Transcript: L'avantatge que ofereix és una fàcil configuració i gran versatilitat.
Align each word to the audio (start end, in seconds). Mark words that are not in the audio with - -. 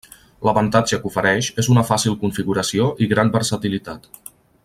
L'avantatge 0.47 0.97
que 1.03 1.07
ofereix 1.09 1.49
és 1.65 1.69
una 1.75 1.83
fàcil 1.89 2.17
configuració 2.25 2.89
i 3.07 3.11
gran 3.13 3.31
versatilitat. 3.39 4.11